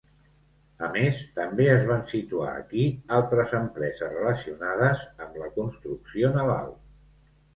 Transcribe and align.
A 0.85 0.87
més, 0.93 1.17
també 1.39 1.65
es 1.73 1.83
van 1.89 1.99
situar 2.11 2.47
aquí 2.61 2.85
altres 3.17 3.53
empreses 3.59 4.15
relacionades 4.15 5.03
amb 5.27 5.37
la 5.43 5.51
construcció 5.59 6.35
naval. 6.39 6.75